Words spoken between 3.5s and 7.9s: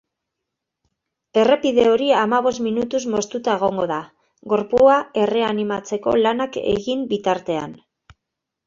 egon da, gorpua erreanimatzeko lanak egin bitartean.